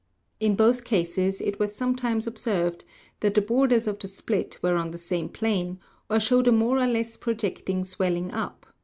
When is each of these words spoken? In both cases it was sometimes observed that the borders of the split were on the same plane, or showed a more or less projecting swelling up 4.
In 0.39 0.55
both 0.55 0.83
cases 0.83 1.39
it 1.41 1.59
was 1.59 1.75
sometimes 1.75 2.25
observed 2.25 2.85
that 3.19 3.35
the 3.35 3.41
borders 3.43 3.85
of 3.85 3.99
the 3.99 4.07
split 4.07 4.57
were 4.63 4.75
on 4.75 4.89
the 4.89 4.97
same 4.97 5.29
plane, 5.29 5.79
or 6.09 6.19
showed 6.19 6.47
a 6.47 6.51
more 6.51 6.79
or 6.79 6.87
less 6.87 7.15
projecting 7.17 7.83
swelling 7.83 8.31
up 8.31 8.65
4. 8.65 8.73